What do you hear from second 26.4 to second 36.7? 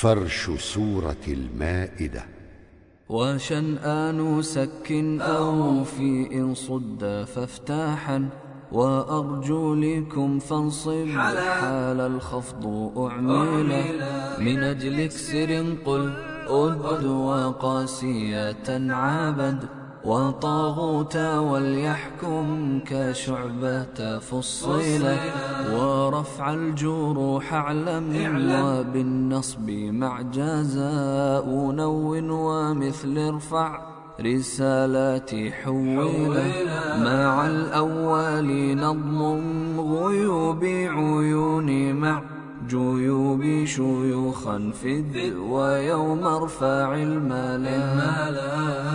الجروح اعلم وبالنصب مع جزاء نون ومثل ارفع رسالات حويلة.